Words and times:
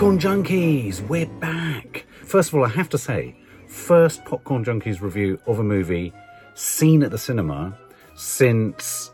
Popcorn 0.00 0.18
Junkies, 0.18 1.06
we're 1.08 1.26
back. 1.26 2.06
First 2.24 2.48
of 2.48 2.54
all, 2.54 2.64
I 2.64 2.70
have 2.70 2.88
to 2.88 2.96
say, 2.96 3.36
first 3.68 4.24
Popcorn 4.24 4.64
Junkies 4.64 5.02
review 5.02 5.38
of 5.46 5.58
a 5.58 5.62
movie 5.62 6.14
seen 6.54 7.02
at 7.02 7.10
the 7.10 7.18
cinema 7.18 7.76
since, 8.14 9.10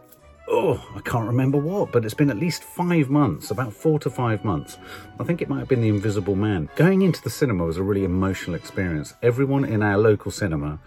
oh, 0.47 0.81
I 0.95 1.01
can't 1.01 1.27
remember 1.27 1.59
what, 1.59 1.91
but 1.91 2.05
it's 2.05 2.15
been 2.15 2.31
at 2.31 2.37
least 2.37 2.63
five 2.63 3.11
months, 3.11 3.51
about 3.51 3.73
four 3.73 3.99
to 3.99 4.09
five 4.09 4.45
months. 4.45 4.79
I 5.19 5.25
think 5.25 5.43
it 5.43 5.49
might 5.49 5.59
have 5.59 5.67
been 5.67 5.81
The 5.81 5.89
Invisible 5.89 6.37
Man. 6.37 6.69
Going 6.77 7.03
into 7.03 7.21
the 7.21 7.31
cinema 7.31 7.65
was 7.65 7.79
a 7.79 7.83
really 7.83 8.05
emotional 8.05 8.55
experience. 8.55 9.13
Everyone 9.25 9.65
in 9.65 9.83
our 9.83 9.99
local 9.99 10.31
cinema 10.31 10.79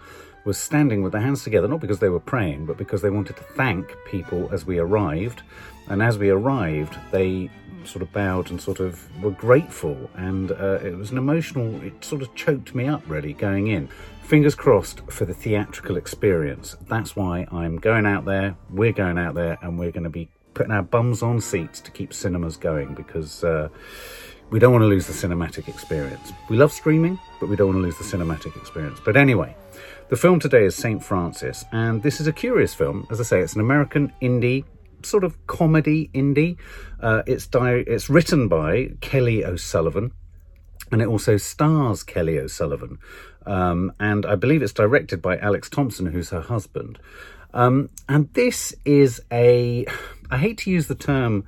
was 0.44 0.58
standing 0.58 1.02
with 1.02 1.12
their 1.12 1.20
hands 1.20 1.44
together, 1.44 1.68
not 1.68 1.80
because 1.80 1.98
they 1.98 2.08
were 2.08 2.20
praying, 2.20 2.66
but 2.66 2.76
because 2.76 3.02
they 3.02 3.10
wanted 3.10 3.36
to 3.36 3.42
thank 3.42 3.96
people 4.06 4.48
as 4.52 4.64
we 4.64 4.78
arrived. 4.78 5.42
And 5.88 6.02
as 6.02 6.18
we 6.18 6.30
arrived, 6.30 6.96
they 7.10 7.50
sort 7.84 8.02
of 8.02 8.12
bowed 8.12 8.50
and 8.50 8.60
sort 8.60 8.80
of 8.80 9.08
were 9.22 9.30
grateful. 9.30 10.10
And 10.14 10.52
uh, 10.52 10.78
it 10.82 10.96
was 10.96 11.10
an 11.10 11.18
emotional, 11.18 11.82
it 11.82 12.04
sort 12.04 12.22
of 12.22 12.34
choked 12.34 12.74
me 12.74 12.86
up 12.86 13.02
really 13.06 13.32
going 13.32 13.68
in. 13.68 13.88
Fingers 14.22 14.54
crossed 14.54 15.00
for 15.10 15.24
the 15.24 15.34
theatrical 15.34 15.96
experience. 15.96 16.76
That's 16.88 17.16
why 17.16 17.46
I'm 17.50 17.78
going 17.78 18.06
out 18.06 18.24
there, 18.24 18.56
we're 18.70 18.92
going 18.92 19.18
out 19.18 19.34
there, 19.34 19.58
and 19.60 19.78
we're 19.78 19.90
going 19.90 20.04
to 20.04 20.10
be 20.10 20.28
putting 20.54 20.72
our 20.72 20.82
bums 20.82 21.22
on 21.22 21.40
seats 21.40 21.80
to 21.80 21.90
keep 21.90 22.14
cinemas 22.14 22.56
going 22.56 22.94
because. 22.94 23.44
Uh, 23.44 23.68
we 24.50 24.58
don't 24.58 24.72
want 24.72 24.82
to 24.82 24.88
lose 24.88 25.06
the 25.06 25.12
cinematic 25.12 25.68
experience. 25.68 26.32
We 26.48 26.56
love 26.56 26.72
streaming, 26.72 27.18
but 27.38 27.48
we 27.48 27.56
don't 27.56 27.68
want 27.68 27.78
to 27.78 27.82
lose 27.82 27.98
the 27.98 28.04
cinematic 28.04 28.56
experience. 28.56 29.00
But 29.04 29.16
anyway, 29.16 29.56
the 30.08 30.16
film 30.16 30.40
today 30.40 30.64
is 30.64 30.74
St. 30.74 31.02
Frances, 31.02 31.64
and 31.72 32.02
this 32.02 32.20
is 32.20 32.26
a 32.26 32.32
curious 32.32 32.74
film. 32.74 33.06
As 33.10 33.20
I 33.20 33.24
say, 33.24 33.40
it's 33.40 33.54
an 33.54 33.60
American 33.60 34.12
indie 34.20 34.64
sort 35.02 35.24
of 35.24 35.46
comedy 35.46 36.10
indie. 36.14 36.58
Uh, 37.00 37.22
it's 37.26 37.46
di- 37.46 37.84
it's 37.86 38.10
written 38.10 38.48
by 38.48 38.90
Kelly 39.00 39.44
O'Sullivan, 39.44 40.12
and 40.92 41.00
it 41.00 41.08
also 41.08 41.36
stars 41.36 42.02
Kelly 42.02 42.38
O'Sullivan. 42.38 42.98
Um, 43.46 43.92
and 43.98 44.26
I 44.26 44.34
believe 44.34 44.62
it's 44.62 44.72
directed 44.72 45.22
by 45.22 45.38
Alex 45.38 45.70
Thompson, 45.70 46.06
who's 46.06 46.30
her 46.30 46.42
husband. 46.42 46.98
Um, 47.54 47.90
and 48.08 48.32
this 48.34 48.74
is 48.84 49.20
a, 49.32 49.86
I 50.30 50.38
hate 50.38 50.58
to 50.58 50.70
use 50.70 50.86
the 50.86 50.94
term 50.94 51.44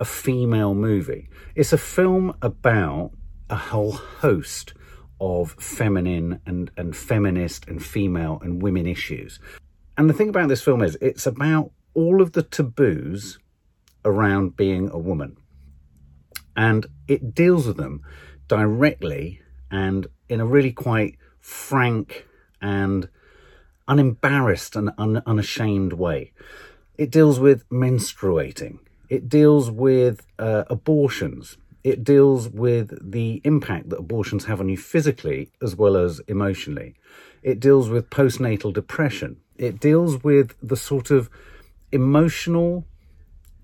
a 0.00 0.04
female 0.04 0.74
movie. 0.74 1.28
It's 1.54 1.72
a 1.72 1.78
film 1.78 2.34
about 2.42 3.12
a 3.50 3.56
whole 3.56 3.92
host 3.92 4.74
of 5.20 5.52
feminine 5.52 6.40
and, 6.46 6.70
and 6.76 6.96
feminist 6.96 7.66
and 7.66 7.84
female 7.84 8.40
and 8.42 8.62
women 8.62 8.86
issues. 8.86 9.40
And 9.96 10.08
the 10.08 10.14
thing 10.14 10.28
about 10.28 10.48
this 10.48 10.62
film 10.62 10.82
is 10.82 10.96
it's 11.00 11.26
about 11.26 11.72
all 11.94 12.22
of 12.22 12.32
the 12.32 12.42
taboos 12.42 13.38
around 14.04 14.56
being 14.56 14.88
a 14.90 14.98
woman. 14.98 15.36
And 16.56 16.86
it 17.08 17.34
deals 17.34 17.66
with 17.66 17.76
them 17.76 18.02
directly 18.46 19.40
and 19.70 20.06
in 20.28 20.40
a 20.40 20.46
really 20.46 20.72
quite 20.72 21.16
frank 21.40 22.26
and 22.60 23.08
unembarrassed 23.86 24.76
and 24.76 24.90
un- 24.98 25.22
unashamed 25.26 25.94
way. 25.94 26.32
It 26.96 27.10
deals 27.10 27.40
with 27.40 27.68
menstruating. 27.68 28.78
It 29.08 29.28
deals 29.28 29.70
with 29.70 30.26
uh, 30.38 30.64
abortions. 30.68 31.56
It 31.84 32.04
deals 32.04 32.48
with 32.48 33.10
the 33.10 33.40
impact 33.44 33.90
that 33.90 33.98
abortions 33.98 34.44
have 34.44 34.60
on 34.60 34.68
you 34.68 34.76
physically 34.76 35.50
as 35.62 35.76
well 35.76 35.96
as 35.96 36.20
emotionally. 36.28 36.94
It 37.42 37.60
deals 37.60 37.88
with 37.88 38.10
postnatal 38.10 38.72
depression. 38.72 39.38
It 39.56 39.80
deals 39.80 40.22
with 40.22 40.54
the 40.62 40.76
sort 40.76 41.10
of 41.10 41.30
emotional 41.92 42.84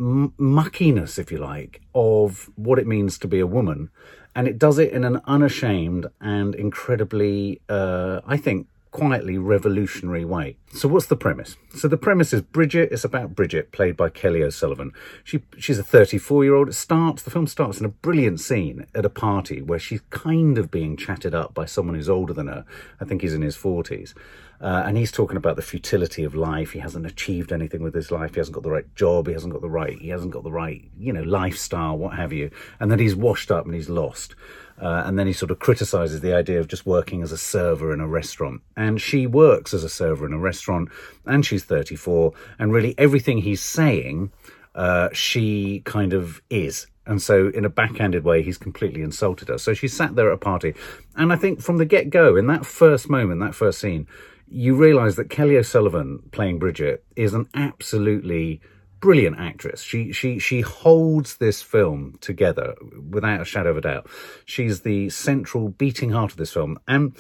m- 0.00 0.32
muckiness, 0.38 1.18
if 1.18 1.30
you 1.30 1.38
like, 1.38 1.82
of 1.94 2.50
what 2.56 2.78
it 2.78 2.86
means 2.86 3.18
to 3.18 3.28
be 3.28 3.40
a 3.40 3.46
woman. 3.46 3.90
And 4.34 4.48
it 4.48 4.58
does 4.58 4.78
it 4.78 4.92
in 4.92 5.04
an 5.04 5.20
unashamed 5.26 6.06
and 6.20 6.54
incredibly, 6.54 7.60
uh, 7.68 8.20
I 8.26 8.36
think, 8.36 8.68
quietly 8.94 9.36
revolutionary 9.36 10.24
way. 10.24 10.56
So 10.72 10.86
what's 10.86 11.06
the 11.06 11.16
premise? 11.16 11.56
So 11.74 11.88
the 11.88 11.96
premise 11.96 12.32
is 12.32 12.42
Bridget. 12.42 12.92
It's 12.92 13.04
about 13.04 13.34
Bridget, 13.34 13.72
played 13.72 13.96
by 13.96 14.08
Kelly 14.08 14.40
O'Sullivan. 14.40 14.92
She 15.24 15.42
she's 15.58 15.80
a 15.80 15.82
34 15.82 16.44
year 16.44 16.54
old. 16.54 16.68
It 16.68 16.74
starts 16.74 17.24
the 17.24 17.30
film 17.32 17.48
starts 17.48 17.80
in 17.80 17.86
a 17.86 17.88
brilliant 17.88 18.38
scene 18.38 18.86
at 18.94 19.04
a 19.04 19.10
party 19.10 19.60
where 19.60 19.80
she's 19.80 20.00
kind 20.10 20.58
of 20.58 20.70
being 20.70 20.96
chatted 20.96 21.34
up 21.34 21.54
by 21.54 21.64
someone 21.64 21.96
who's 21.96 22.08
older 22.08 22.32
than 22.32 22.46
her. 22.46 22.64
I 23.00 23.04
think 23.04 23.22
he's 23.22 23.34
in 23.34 23.42
his 23.42 23.56
40s. 23.56 24.14
Uh, 24.60 24.84
and 24.86 24.96
he's 24.96 25.10
talking 25.10 25.36
about 25.36 25.56
the 25.56 25.62
futility 25.62 26.22
of 26.22 26.36
life. 26.36 26.70
He 26.70 26.78
hasn't 26.78 27.04
achieved 27.04 27.52
anything 27.52 27.82
with 27.82 27.94
his 27.94 28.12
life. 28.12 28.34
He 28.34 28.40
hasn't 28.40 28.54
got 28.54 28.62
the 28.62 28.70
right 28.70 28.94
job. 28.94 29.26
He 29.26 29.32
hasn't 29.32 29.52
got 29.52 29.60
the 29.60 29.68
right. 29.68 29.98
He 29.98 30.10
hasn't 30.10 30.30
got 30.30 30.44
the 30.44 30.52
right, 30.52 30.88
you 30.96 31.12
know, 31.12 31.24
lifestyle, 31.24 31.98
what 31.98 32.14
have 32.14 32.32
you. 32.32 32.52
And 32.78 32.92
then 32.92 33.00
he's 33.00 33.16
washed 33.16 33.50
up 33.50 33.66
and 33.66 33.74
he's 33.74 33.88
lost. 33.88 34.36
Uh, 34.80 35.04
and 35.06 35.18
then 35.18 35.26
he 35.26 35.32
sort 35.32 35.50
of 35.50 35.58
criticizes 35.58 36.20
the 36.20 36.34
idea 36.34 36.58
of 36.58 36.68
just 36.68 36.84
working 36.84 37.22
as 37.22 37.30
a 37.32 37.38
server 37.38 37.92
in 37.92 38.00
a 38.00 38.08
restaurant. 38.08 38.60
And 38.76 39.00
she 39.00 39.26
works 39.26 39.72
as 39.72 39.84
a 39.84 39.88
server 39.88 40.26
in 40.26 40.32
a 40.32 40.38
restaurant, 40.38 40.88
and 41.26 41.46
she's 41.46 41.64
34. 41.64 42.32
And 42.58 42.72
really, 42.72 42.94
everything 42.98 43.38
he's 43.38 43.62
saying, 43.62 44.32
uh, 44.74 45.10
she 45.12 45.80
kind 45.84 46.12
of 46.12 46.42
is. 46.50 46.86
And 47.06 47.20
so, 47.20 47.48
in 47.48 47.64
a 47.64 47.68
backhanded 47.68 48.24
way, 48.24 48.42
he's 48.42 48.58
completely 48.58 49.02
insulted 49.02 49.48
her. 49.48 49.58
So 49.58 49.74
she 49.74 49.88
sat 49.88 50.16
there 50.16 50.30
at 50.30 50.34
a 50.34 50.38
party. 50.38 50.74
And 51.16 51.32
I 51.32 51.36
think 51.36 51.60
from 51.60 51.76
the 51.76 51.84
get 51.84 52.10
go, 52.10 52.36
in 52.36 52.46
that 52.46 52.64
first 52.64 53.10
moment, 53.10 53.40
that 53.40 53.54
first 53.54 53.78
scene, 53.78 54.06
you 54.48 54.74
realize 54.74 55.16
that 55.16 55.30
Kelly 55.30 55.56
O'Sullivan 55.56 56.22
playing 56.32 56.58
Bridget 56.58 57.04
is 57.14 57.34
an 57.34 57.48
absolutely 57.54 58.60
brilliant 59.04 59.38
actress. 59.38 59.82
She 59.82 60.12
she 60.12 60.38
she 60.38 60.62
holds 60.62 61.36
this 61.36 61.60
film 61.60 62.16
together 62.22 62.74
without 63.10 63.42
a 63.42 63.44
shadow 63.44 63.72
of 63.72 63.76
a 63.76 63.82
doubt. 63.82 64.06
She's 64.46 64.80
the 64.80 65.10
central 65.10 65.68
beating 65.68 66.08
heart 66.08 66.30
of 66.30 66.38
this 66.38 66.54
film, 66.54 66.78
and 66.88 67.14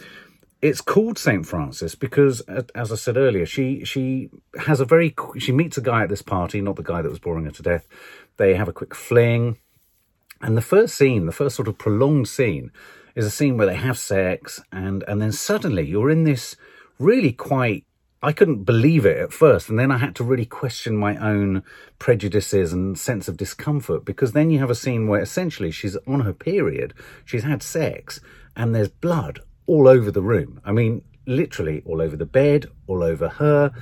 it's 0.62 0.80
called 0.80 1.18
Saint 1.18 1.44
Frances 1.44 1.94
because, 1.94 2.40
as 2.74 2.90
I 2.90 2.94
said 2.94 3.18
earlier, 3.18 3.44
she 3.44 3.84
she 3.84 4.30
has 4.60 4.80
a 4.80 4.86
very 4.86 5.14
she 5.36 5.52
meets 5.52 5.76
a 5.76 5.82
guy 5.82 6.04
at 6.04 6.08
this 6.08 6.22
party, 6.22 6.62
not 6.62 6.76
the 6.76 6.82
guy 6.82 7.02
that 7.02 7.10
was 7.10 7.18
boring 7.18 7.44
her 7.44 7.50
to 7.50 7.62
death. 7.62 7.86
They 8.38 8.54
have 8.54 8.68
a 8.68 8.72
quick 8.72 8.94
fling, 8.94 9.58
and 10.40 10.56
the 10.56 10.62
first 10.62 10.94
scene, 10.94 11.26
the 11.26 11.32
first 11.32 11.54
sort 11.54 11.68
of 11.68 11.76
prolonged 11.76 12.28
scene, 12.28 12.72
is 13.14 13.26
a 13.26 13.30
scene 13.30 13.58
where 13.58 13.66
they 13.66 13.76
have 13.76 13.98
sex, 13.98 14.62
and 14.72 15.04
and 15.06 15.20
then 15.20 15.32
suddenly 15.32 15.86
you're 15.86 16.08
in 16.08 16.24
this 16.24 16.56
really 16.98 17.32
quite 17.32 17.84
I 18.24 18.32
couldn't 18.32 18.64
believe 18.64 19.04
it 19.04 19.18
at 19.18 19.34
first. 19.34 19.68
And 19.68 19.78
then 19.78 19.90
I 19.90 19.98
had 19.98 20.14
to 20.16 20.24
really 20.24 20.46
question 20.46 20.96
my 20.96 21.14
own 21.18 21.62
prejudices 21.98 22.72
and 22.72 22.98
sense 22.98 23.28
of 23.28 23.36
discomfort 23.36 24.06
because 24.06 24.32
then 24.32 24.50
you 24.50 24.60
have 24.60 24.70
a 24.70 24.74
scene 24.74 25.08
where 25.08 25.20
essentially 25.20 25.70
she's 25.70 25.94
on 26.06 26.20
her 26.20 26.32
period, 26.32 26.94
she's 27.26 27.42
had 27.42 27.62
sex, 27.62 28.20
and 28.56 28.74
there's 28.74 28.88
blood 28.88 29.40
all 29.66 29.86
over 29.86 30.10
the 30.10 30.22
room. 30.22 30.58
I 30.64 30.72
mean, 30.72 31.02
literally 31.26 31.82
all 31.84 32.00
over 32.00 32.16
the 32.16 32.24
bed, 32.24 32.64
all 32.86 33.02
over 33.02 33.28
her, 33.28 33.72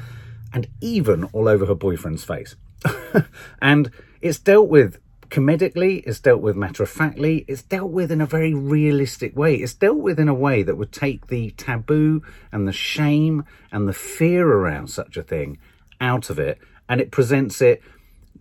and 0.53 0.67
even 0.81 1.23
all 1.33 1.47
over 1.47 1.65
her 1.67 1.77
boyfriend's 1.77 2.25
face. 2.25 2.57
and 3.63 3.93
it's 4.21 4.41
dealt 4.41 4.69
with 4.69 4.99
comedically, 5.33 6.03
it's 6.07 6.21
dealt 6.21 6.43
with 6.43 6.55
matter 6.55 6.83
of 6.83 6.91
factly, 6.91 7.47
it's 7.49 7.63
dealt 7.63 7.91
with 7.91 8.13
in 8.13 8.21
a 8.21 8.27
very 8.27 8.53
realistic 8.53 9.35
way. 9.35 9.57
It's 9.57 9.73
dealt 9.73 9.97
with 9.97 10.21
in 10.21 10.29
a 10.29 10.35
way 10.35 10.63
that 10.63 10.77
would 10.77 10.93
take 10.93 11.29
the 11.29 11.53
taboo 11.53 12.23
and 12.53 12.69
the 12.69 12.73
shame 12.73 13.47
and 13.73 13.89
the 13.89 13.95
fear 13.95 14.47
around 14.47 14.89
such 14.89 15.17
a 15.17 15.23
thing 15.23 15.57
out 16.03 16.29
of 16.29 16.39
it, 16.39 16.59
and 16.87 17.01
it 17.01 17.11
presents 17.11 17.63
it. 17.63 17.83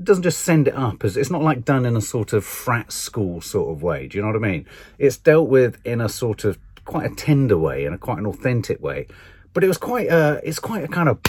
Doesn't 0.03 0.23
just 0.23 0.41
send 0.41 0.67
it 0.67 0.75
up 0.75 1.05
as 1.05 1.15
it's 1.15 1.31
not 1.31 1.41
like 1.41 1.63
done 1.63 1.85
in 1.85 1.95
a 1.95 2.01
sort 2.01 2.33
of 2.33 2.43
frat 2.43 2.91
school 2.91 3.39
sort 3.39 3.71
of 3.71 3.81
way. 3.81 4.07
Do 4.07 4.17
you 4.17 4.21
know 4.21 4.27
what 4.27 4.43
I 4.43 4.51
mean? 4.51 4.65
It's 4.97 5.17
dealt 5.17 5.47
with 5.47 5.77
in 5.85 6.01
a 6.01 6.09
sort 6.09 6.43
of 6.43 6.59
quite 6.83 7.09
a 7.09 7.15
tender 7.15 7.57
way, 7.57 7.85
in 7.85 7.93
a 7.93 7.97
quite 7.97 8.17
an 8.17 8.25
authentic 8.25 8.81
way 8.81 9.07
but 9.53 9.63
it 9.63 9.67
was 9.67 9.77
quite 9.77 10.07
a 10.07 10.39
it's 10.43 10.59
quite 10.59 10.83
a 10.83 10.87
kind 10.87 11.09
of 11.09 11.21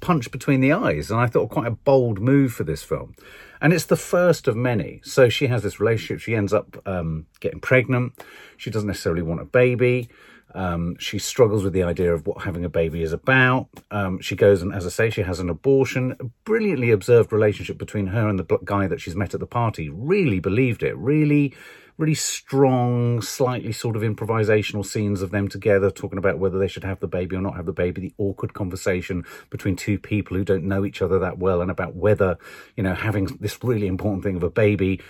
punch 0.00 0.30
between 0.30 0.60
the 0.60 0.72
eyes 0.72 1.10
and 1.10 1.20
i 1.20 1.26
thought 1.26 1.48
quite 1.50 1.66
a 1.66 1.70
bold 1.70 2.20
move 2.20 2.52
for 2.52 2.64
this 2.64 2.82
film 2.82 3.14
and 3.60 3.72
it's 3.72 3.86
the 3.86 3.96
first 3.96 4.48
of 4.48 4.56
many. 4.56 5.00
So 5.04 5.28
she 5.28 5.48
has 5.48 5.62
this 5.62 5.80
relationship. 5.80 6.20
She 6.20 6.34
ends 6.34 6.52
up 6.52 6.80
um, 6.86 7.26
getting 7.40 7.60
pregnant. 7.60 8.12
She 8.56 8.70
doesn't 8.70 8.86
necessarily 8.86 9.22
want 9.22 9.40
a 9.40 9.44
baby. 9.44 10.08
Um, 10.54 10.96
she 10.98 11.18
struggles 11.18 11.62
with 11.62 11.72
the 11.72 11.82
idea 11.82 12.14
of 12.14 12.26
what 12.26 12.42
having 12.42 12.64
a 12.64 12.70
baby 12.70 13.02
is 13.02 13.12
about. 13.12 13.68
Um, 13.90 14.20
she 14.20 14.34
goes 14.34 14.62
and, 14.62 14.72
as 14.72 14.86
I 14.86 14.90
say, 14.90 15.10
she 15.10 15.22
has 15.22 15.40
an 15.40 15.50
abortion. 15.50 16.16
A 16.20 16.24
brilliantly 16.44 16.90
observed 16.90 17.32
relationship 17.32 17.78
between 17.78 18.08
her 18.08 18.28
and 18.28 18.38
the 18.38 18.58
guy 18.64 18.86
that 18.86 19.00
she's 19.00 19.16
met 19.16 19.34
at 19.34 19.40
the 19.40 19.46
party. 19.46 19.88
Really 19.88 20.40
believed 20.40 20.82
it. 20.82 20.96
Really 20.96 21.54
really 21.98 22.14
strong, 22.14 23.20
slightly 23.20 23.72
sort 23.72 23.96
of 23.96 24.02
improvisational 24.02 24.86
scenes 24.86 25.20
of 25.20 25.30
them 25.30 25.48
together 25.48 25.90
talking 25.90 26.16
about 26.18 26.38
whether 26.38 26.58
they 26.58 26.68
should 26.68 26.84
have 26.84 27.00
the 27.00 27.08
baby 27.08 27.34
or 27.34 27.42
not 27.42 27.56
have 27.56 27.66
the 27.66 27.72
baby, 27.72 28.00
the 28.00 28.14
awkward 28.18 28.54
conversation 28.54 29.24
between 29.50 29.74
two 29.74 29.98
people 29.98 30.36
who 30.36 30.44
don't 30.44 30.62
know 30.62 30.84
each 30.84 31.02
other 31.02 31.18
that 31.18 31.38
well 31.38 31.60
and 31.60 31.72
about 31.72 31.96
whether, 31.96 32.38
you 32.76 32.84
know, 32.84 32.94
having 32.94 33.26
this 33.40 33.62
really 33.64 33.88
important 33.88 34.22
thing 34.22 34.36
of 34.36 34.44
a 34.44 34.50
baby 34.50 35.00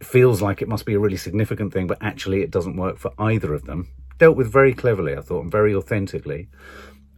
feels 0.00 0.40
like 0.40 0.62
it 0.62 0.68
must 0.68 0.86
be 0.86 0.94
a 0.94 1.00
really 1.00 1.16
significant 1.16 1.72
thing, 1.72 1.88
but 1.88 1.98
actually 2.00 2.42
it 2.42 2.50
doesn't 2.50 2.76
work 2.76 2.96
for 2.96 3.12
either 3.18 3.52
of 3.52 3.64
them. 3.64 3.88
Dealt 4.18 4.36
with 4.36 4.50
very 4.50 4.72
cleverly, 4.72 5.16
I 5.16 5.22
thought, 5.22 5.42
and 5.42 5.50
very 5.50 5.74
authentically. 5.74 6.48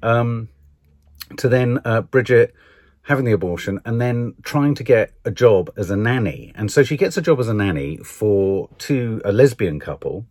Um, 0.02 0.48
to 1.36 1.48
then 1.50 1.80
uh, 1.84 2.00
Bridget 2.00 2.54
having 3.08 3.24
the 3.24 3.32
abortion 3.32 3.80
and 3.86 4.00
then 4.00 4.34
trying 4.42 4.74
to 4.74 4.84
get 4.84 5.14
a 5.24 5.30
job 5.30 5.72
as 5.78 5.90
a 5.90 5.96
nanny. 5.96 6.52
And 6.54 6.70
so 6.70 6.82
she 6.82 6.96
gets 6.96 7.16
a 7.16 7.22
job 7.22 7.40
as 7.40 7.48
a 7.48 7.54
nanny 7.54 7.96
for 7.98 8.68
two 8.76 9.22
a 9.24 9.32
lesbian 9.32 9.80
couple 9.80 10.26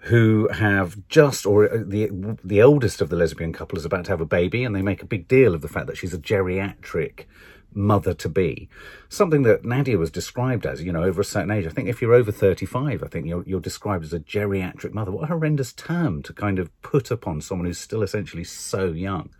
who 0.00 0.48
have 0.48 1.08
just 1.08 1.46
or 1.46 1.72
uh, 1.72 1.78
the 1.86 2.10
the 2.44 2.58
eldest 2.58 3.00
of 3.00 3.10
the 3.10 3.16
lesbian 3.16 3.52
couple 3.52 3.78
is 3.78 3.84
about 3.84 4.04
to 4.06 4.10
have 4.10 4.20
a 4.20 4.26
baby 4.26 4.64
and 4.64 4.74
they 4.74 4.82
make 4.82 5.02
a 5.02 5.06
big 5.06 5.28
deal 5.28 5.54
of 5.54 5.60
the 5.62 5.68
fact 5.68 5.86
that 5.86 5.96
she's 5.96 6.12
a 6.12 6.18
geriatric 6.18 7.26
mother 7.72 8.12
to 8.14 8.28
be. 8.28 8.68
Something 9.08 9.42
that 9.42 9.64
nadia 9.64 9.96
was 9.96 10.10
described 10.10 10.66
as 10.66 10.82
you 10.82 10.92
know 10.92 11.04
over 11.04 11.20
a 11.20 11.24
certain 11.24 11.52
age. 11.52 11.64
I 11.64 11.70
think 11.70 11.88
if 11.88 12.02
you're 12.02 12.14
over 12.14 12.32
35 12.32 13.04
i 13.04 13.06
think 13.06 13.26
you're, 13.26 13.44
you're 13.46 13.60
described 13.60 14.04
as 14.04 14.12
a 14.12 14.18
geriatric 14.18 14.92
mother. 14.92 15.12
What 15.12 15.24
a 15.24 15.26
horrendous 15.28 15.72
term 15.72 16.24
to 16.24 16.32
kind 16.32 16.58
of 16.58 16.70
put 16.82 17.12
upon 17.12 17.40
someone 17.40 17.66
who's 17.66 17.78
still 17.78 18.02
essentially 18.02 18.42
so 18.42 18.86
young 18.86 19.30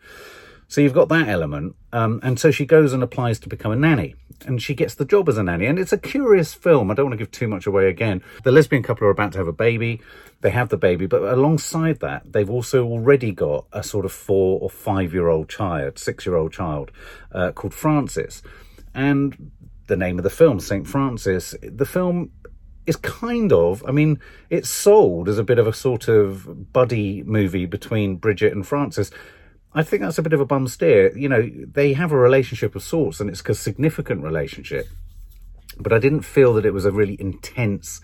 so 0.69 0.81
you've 0.81 0.95
got 0.95 1.09
that 1.09 1.29
element. 1.29 1.77
Um, 1.93 2.21
and 2.23 2.39
so 2.39 2.51
she 2.51 2.67
goes 2.67 2.93
and 2.93 3.03
applies 3.03 3.39
to 3.41 3.49
become 3.49 3.73
a 3.73 3.77
nanny. 3.77 4.15
And 4.47 4.61
she 4.61 4.75
gets 4.75 4.95
the 4.95 5.05
job 5.05 5.29
as 5.29 5.39
a 5.39 5.43
nanny. 5.43 5.67
And 5.67 5.79
it's 5.79 5.93
a 5.93 5.99
curious 5.99 6.53
film. 6.53 6.91
I 6.91 6.95
don't 6.95 7.07
want 7.07 7.13
to 7.15 7.25
give 7.25 7.31
too 7.31 7.49
much 7.49 7.67
away 7.67 7.89
again. 7.89 8.23
The 8.43 8.53
lesbian 8.53 8.83
couple 8.83 9.07
are 9.07 9.11
about 9.11 9.33
to 9.33 9.39
have 9.39 9.49
a 9.49 9.53
baby. 9.53 10.01
They 10.41 10.51
have 10.51 10.69
the 10.69 10.77
baby. 10.77 11.07
But 11.07 11.23
alongside 11.23 12.01
that, 12.01 12.33
they've 12.33 12.51
also 12.51 12.85
already 12.85 13.33
got 13.33 13.67
a 13.73 13.83
sort 13.83 14.05
of 14.05 14.13
four 14.13 14.61
or 14.61 14.69
five 14.69 15.15
year 15.15 15.29
old 15.29 15.49
child, 15.49 15.99
six 15.99 16.27
year 16.27 16.37
old 16.37 16.53
child 16.53 16.91
uh, 17.33 17.53
called 17.53 17.73
Frances. 17.73 18.43
And 18.95 19.53
the 19.87 19.97
name 19.97 20.19
of 20.19 20.25
the 20.25 20.31
film, 20.31 20.59
St. 20.59 20.87
Frances, 20.87 21.55
the 21.63 21.87
film 21.87 22.33
is 22.87 22.97
kind 22.97 23.53
of, 23.53 23.85
I 23.87 23.91
mean, 23.91 24.21
it's 24.51 24.69
sold 24.69 25.29
as 25.29 25.39
a 25.39 25.45
bit 25.45 25.59
of 25.59 25.67
a 25.67 25.73
sort 25.73 26.09
of 26.09 26.73
buddy 26.73 27.23
movie 27.25 27.67
between 27.67 28.17
Bridget 28.17 28.53
and 28.53 28.67
Frances. 28.67 29.11
I 29.77 29.83
think 29.83 30.03
that's 30.03 30.17
a 30.17 30.23
bit 30.23 30.33
of 30.33 30.41
a 30.41 30.47
bum 30.47 30.69
steer. 30.69 31.17
You 31.17 31.29
know, 31.29 31.51
they 31.73 31.93
have 31.93 32.11
a 32.11 32.17
relationship 32.17 32.75
of 32.75 32.83
sorts 32.83 33.21
and 33.21 33.29
it's 33.29 33.43
a 33.47 33.55
significant 33.55 34.25
relationship. 34.25 34.89
But 35.79 35.93
I 35.93 35.99
didn't 35.99 36.23
feel 36.23 36.55
that 36.55 36.65
it 36.65 36.73
was 36.73 36.87
a 36.87 36.91
really 36.91 37.21
intense 37.21 38.01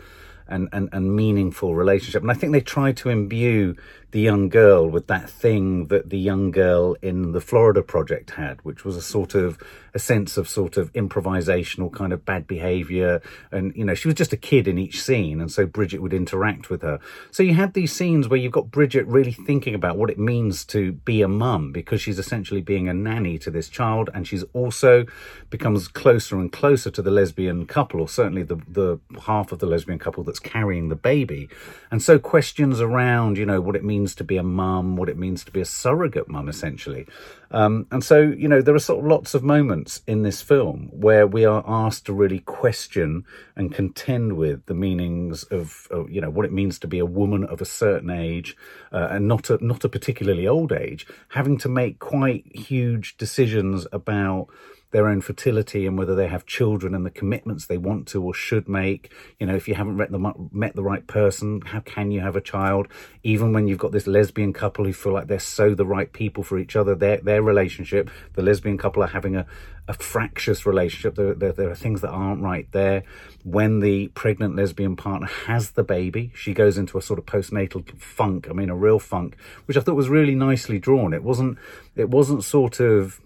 and, 0.46 0.69
and, 0.70 0.90
and 0.92 1.16
meaningful 1.16 1.74
relationship. 1.74 2.20
And 2.20 2.30
I 2.30 2.34
think 2.34 2.52
they 2.52 2.60
tried 2.60 2.98
to 2.98 3.08
imbue 3.08 3.76
the 4.12 4.20
young 4.20 4.48
girl 4.48 4.88
with 4.88 5.06
that 5.06 5.28
thing 5.28 5.86
that 5.86 6.10
the 6.10 6.18
young 6.18 6.50
girl 6.50 6.96
in 7.02 7.32
the 7.32 7.40
Florida 7.40 7.82
project 7.82 8.32
had, 8.32 8.62
which 8.62 8.84
was 8.84 8.96
a 8.96 9.02
sort 9.02 9.34
of 9.34 9.58
a 9.94 9.98
sense 9.98 10.36
of 10.36 10.48
sort 10.48 10.76
of 10.76 10.92
improvisational 10.94 11.92
kind 11.92 12.12
of 12.12 12.24
bad 12.24 12.46
behavior. 12.46 13.20
And, 13.50 13.74
you 13.76 13.84
know, 13.84 13.94
she 13.94 14.08
was 14.08 14.14
just 14.14 14.32
a 14.32 14.36
kid 14.36 14.66
in 14.66 14.78
each 14.78 15.02
scene. 15.02 15.40
And 15.40 15.50
so 15.50 15.66
Bridget 15.66 16.00
would 16.00 16.14
interact 16.14 16.70
with 16.70 16.82
her. 16.82 16.98
So 17.30 17.42
you 17.42 17.54
had 17.54 17.74
these 17.74 17.92
scenes 17.92 18.28
where 18.28 18.38
you've 18.38 18.52
got 18.52 18.70
Bridget 18.70 19.06
really 19.06 19.32
thinking 19.32 19.74
about 19.74 19.96
what 19.96 20.10
it 20.10 20.18
means 20.18 20.64
to 20.66 20.92
be 20.92 21.20
a 21.22 21.28
mum 21.28 21.72
because 21.72 22.00
she's 22.00 22.18
essentially 22.18 22.62
being 22.62 22.88
a 22.88 22.94
nanny 22.94 23.38
to 23.40 23.50
this 23.50 23.68
child. 23.68 24.08
And 24.14 24.26
she's 24.26 24.44
also 24.54 25.04
becomes 25.50 25.88
closer 25.88 26.36
and 26.36 26.50
closer 26.50 26.90
to 26.90 27.02
the 27.02 27.10
lesbian 27.10 27.66
couple, 27.66 28.00
or 28.00 28.08
certainly 28.08 28.42
the, 28.42 28.56
the 28.66 28.98
half 29.26 29.52
of 29.52 29.58
the 29.58 29.66
lesbian 29.66 29.98
couple 29.98 30.24
that's 30.24 30.38
carrying 30.38 30.88
the 30.88 30.96
baby. 30.96 31.48
And 31.90 32.02
so 32.02 32.18
questions 32.18 32.80
around, 32.80 33.36
you 33.36 33.44
know, 33.44 33.60
what 33.60 33.76
it 33.76 33.84
means 33.84 34.01
means 34.02 34.16
to 34.16 34.25
be 34.25 34.37
a 34.37 34.43
mum, 34.43 34.96
what 34.96 35.08
it 35.08 35.16
means 35.16 35.44
to 35.44 35.52
be 35.52 35.60
a 35.60 35.64
surrogate 35.64 36.28
mum, 36.28 36.49
essentially. 36.49 37.06
Um, 37.52 37.87
and 37.93 38.02
so, 38.02 38.20
you 38.20 38.49
know, 38.49 38.60
there 38.60 38.75
are 38.75 38.81
sort 38.81 38.99
of 38.99 39.06
lots 39.06 39.32
of 39.32 39.44
moments 39.44 40.00
in 40.08 40.22
this 40.22 40.43
film 40.43 40.90
where 40.90 41.25
we 41.25 41.44
are 41.44 41.62
asked 41.64 42.06
to 42.06 42.12
really 42.12 42.40
question 42.40 43.25
and 43.54 43.72
contend 43.72 44.32
with 44.32 44.66
the 44.66 44.75
meanings 44.75 45.44
of, 45.44 45.87
of 45.93 46.10
you 46.10 46.20
know, 46.20 46.31
what 46.31 46.44
it 46.44 46.52
means 46.52 46.81
to 46.81 46.88
be 46.88 46.99
a 46.99 47.06
woman 47.06 47.44
of 47.44 47.60
a 47.60 47.64
certain 47.64 48.10
age 48.10 48.56
uh, 48.90 49.06
and 49.12 49.28
not 49.28 49.50
a, 49.50 49.64
not 49.64 49.84
a 49.84 49.88
particularly 49.88 50.48
old 50.48 50.72
age, 50.72 51.06
having 51.28 51.56
to 51.58 51.69
make 51.69 52.00
quite 52.00 52.44
huge 52.56 53.16
decisions 53.19 53.87
about 53.93 54.48
their 54.92 55.08
own 55.08 55.20
fertility 55.20 55.86
and 55.86 55.98
whether 55.98 56.14
they 56.14 56.28
have 56.28 56.46
children 56.46 56.94
and 56.94 57.04
the 57.04 57.10
commitments 57.10 57.66
they 57.66 57.78
want 57.78 58.06
to 58.08 58.22
or 58.22 58.32
should 58.32 58.68
make. 58.68 59.10
You 59.40 59.46
know, 59.46 59.56
if 59.56 59.66
you 59.66 59.74
haven't 59.74 59.96
met 59.96 60.12
the, 60.12 60.48
met 60.52 60.76
the 60.76 60.82
right 60.82 61.06
person, 61.06 61.62
how 61.62 61.80
can 61.80 62.10
you 62.10 62.20
have 62.20 62.36
a 62.36 62.40
child? 62.40 62.88
Even 63.22 63.52
when 63.52 63.66
you've 63.66 63.78
got 63.78 63.92
this 63.92 64.06
lesbian 64.06 64.52
couple 64.52 64.84
who 64.84 64.92
feel 64.92 65.12
like 65.12 65.26
they're 65.26 65.38
so 65.38 65.74
the 65.74 65.86
right 65.86 66.12
people 66.12 66.44
for 66.44 66.58
each 66.58 66.76
other, 66.76 66.94
their 66.94 67.16
their 67.16 67.42
relationship, 67.42 68.10
the 68.34 68.42
lesbian 68.42 68.78
couple 68.78 69.02
are 69.02 69.08
having 69.08 69.34
a, 69.34 69.46
a 69.88 69.94
fractious 69.94 70.66
relationship. 70.66 71.14
There, 71.14 71.34
there, 71.34 71.52
there 71.52 71.70
are 71.70 71.74
things 71.74 72.02
that 72.02 72.10
aren't 72.10 72.42
right 72.42 72.70
there. 72.72 73.02
When 73.44 73.80
the 73.80 74.08
pregnant 74.08 74.56
lesbian 74.56 74.94
partner 74.96 75.26
has 75.46 75.70
the 75.70 75.82
baby, 75.84 76.32
she 76.34 76.52
goes 76.52 76.76
into 76.76 76.98
a 76.98 77.02
sort 77.02 77.18
of 77.18 77.24
postnatal 77.24 77.98
funk. 77.98 78.46
I 78.48 78.52
mean, 78.52 78.68
a 78.68 78.76
real 78.76 78.98
funk, 78.98 79.36
which 79.64 79.78
I 79.78 79.80
thought 79.80 79.96
was 79.96 80.10
really 80.10 80.34
nicely 80.34 80.78
drawn. 80.78 81.14
It 81.14 81.24
wasn't, 81.24 81.56
it 81.96 82.10
wasn't 82.10 82.44
sort 82.44 82.78
of 82.78 83.20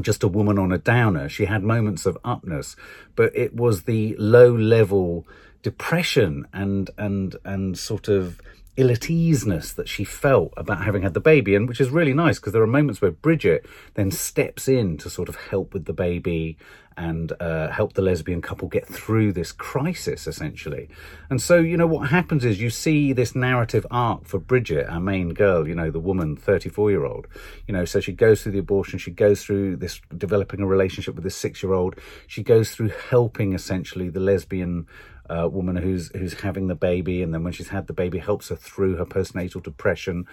just 0.00 0.22
a 0.22 0.28
woman 0.28 0.58
on 0.58 0.72
a 0.72 0.78
downer. 0.78 1.28
She 1.28 1.44
had 1.44 1.62
moments 1.62 2.06
of 2.06 2.18
upness, 2.24 2.76
but 3.14 3.34
it 3.36 3.54
was 3.54 3.82
the 3.82 4.16
low 4.18 4.54
level 4.54 5.26
depression 5.62 6.46
and 6.52 6.90
and 6.98 7.36
and 7.44 7.78
sort 7.78 8.08
of 8.08 8.40
ill 8.76 8.90
at 8.90 9.10
easeness 9.10 9.72
that 9.72 9.88
she 9.88 10.04
felt 10.04 10.52
about 10.56 10.84
having 10.84 11.02
had 11.02 11.14
the 11.14 11.20
baby, 11.20 11.54
and 11.54 11.68
which 11.68 11.80
is 11.80 11.90
really 11.90 12.14
nice 12.14 12.38
because 12.38 12.52
there 12.52 12.62
are 12.62 12.66
moments 12.66 13.00
where 13.00 13.10
Bridget 13.10 13.66
then 13.94 14.10
steps 14.10 14.68
in 14.68 14.96
to 14.98 15.10
sort 15.10 15.28
of 15.28 15.36
help 15.36 15.74
with 15.74 15.84
the 15.84 15.92
baby 15.92 16.56
and 16.96 17.32
uh, 17.40 17.70
help 17.70 17.94
the 17.94 18.02
lesbian 18.02 18.42
couple 18.42 18.68
get 18.68 18.86
through 18.86 19.32
this 19.32 19.52
crisis 19.52 20.26
essentially. 20.26 20.88
And 21.30 21.40
so, 21.40 21.56
you 21.56 21.76
know, 21.76 21.86
what 21.86 22.10
happens 22.10 22.44
is 22.44 22.60
you 22.60 22.70
see 22.70 23.12
this 23.12 23.34
narrative 23.34 23.86
arc 23.90 24.26
for 24.26 24.38
Bridget, 24.38 24.88
our 24.88 25.00
main 25.00 25.30
girl, 25.30 25.66
you 25.66 25.74
know, 25.74 25.90
the 25.90 26.00
woman, 26.00 26.36
34 26.36 26.90
year 26.90 27.04
old, 27.04 27.26
you 27.66 27.72
know, 27.72 27.84
so 27.84 28.00
she 28.00 28.12
goes 28.12 28.42
through 28.42 28.52
the 28.52 28.58
abortion, 28.58 28.98
she 28.98 29.10
goes 29.10 29.42
through 29.42 29.76
this 29.76 30.00
developing 30.16 30.60
a 30.60 30.66
relationship 30.66 31.14
with 31.14 31.24
this 31.24 31.36
six 31.36 31.62
year 31.62 31.72
old, 31.72 31.96
she 32.26 32.42
goes 32.42 32.74
through 32.74 32.90
helping 33.10 33.52
essentially 33.52 34.08
the 34.08 34.20
lesbian 34.20 34.86
uh, 35.32 35.48
woman 35.48 35.76
who's 35.76 36.10
who's 36.14 36.34
having 36.34 36.68
the 36.68 36.74
baby, 36.74 37.22
and 37.22 37.32
then 37.32 37.42
when 37.44 37.52
she's 37.52 37.68
had 37.68 37.86
the 37.86 37.92
baby, 37.92 38.18
helps 38.18 38.48
her 38.48 38.56
through 38.56 38.96
her 38.96 39.06
postnatal 39.06 39.62
depression. 39.62 40.26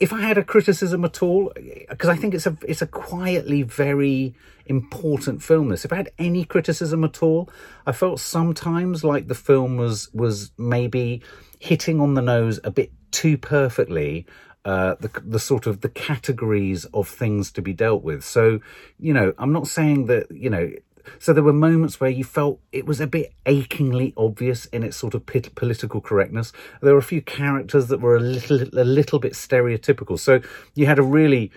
If 0.00 0.12
I 0.12 0.20
had 0.20 0.38
a 0.38 0.44
criticism 0.44 1.04
at 1.04 1.22
all, 1.22 1.52
because 1.88 2.08
I 2.08 2.16
think 2.16 2.34
it's 2.34 2.46
a 2.46 2.56
it's 2.66 2.82
a 2.82 2.86
quietly 2.86 3.62
very 3.62 4.34
important 4.66 5.42
film. 5.42 5.68
This, 5.68 5.84
if 5.84 5.92
I 5.92 5.96
had 5.96 6.10
any 6.18 6.44
criticism 6.44 7.04
at 7.04 7.22
all, 7.22 7.48
I 7.86 7.92
felt 7.92 8.20
sometimes 8.20 9.04
like 9.04 9.28
the 9.28 9.34
film 9.34 9.76
was 9.76 10.08
was 10.12 10.50
maybe 10.58 11.22
hitting 11.60 12.00
on 12.00 12.14
the 12.14 12.22
nose 12.22 12.60
a 12.64 12.70
bit 12.70 12.92
too 13.10 13.38
perfectly 13.38 14.26
uh, 14.64 14.96
the 15.00 15.10
the 15.24 15.38
sort 15.38 15.66
of 15.66 15.80
the 15.80 15.88
categories 15.88 16.84
of 16.86 17.08
things 17.08 17.50
to 17.52 17.62
be 17.62 17.72
dealt 17.72 18.02
with. 18.02 18.22
So, 18.24 18.60
you 18.98 19.14
know, 19.14 19.32
I'm 19.38 19.52
not 19.52 19.66
saying 19.66 20.06
that 20.06 20.30
you 20.30 20.50
know 20.50 20.70
so 21.18 21.32
there 21.32 21.42
were 21.42 21.52
moments 21.52 22.00
where 22.00 22.10
you 22.10 22.24
felt 22.24 22.60
it 22.72 22.86
was 22.86 23.00
a 23.00 23.06
bit 23.06 23.32
achingly 23.46 24.12
obvious 24.16 24.66
in 24.66 24.82
its 24.82 24.96
sort 24.96 25.14
of 25.14 25.24
political 25.26 26.00
correctness. 26.00 26.52
There 26.82 26.92
were 26.92 26.98
a 26.98 27.02
few 27.02 27.22
characters 27.22 27.88
that 27.88 28.00
were 28.00 28.16
a 28.16 28.20
little 28.20 28.62
a 28.62 28.84
little 28.84 29.18
bit 29.18 29.32
stereotypical. 29.32 30.18
So 30.18 30.40
you 30.74 30.86
had 30.86 30.98
a 30.98 31.02
really 31.02 31.50